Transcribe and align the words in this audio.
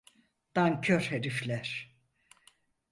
Nankör 0.55 0.99
herifler… 1.01 1.95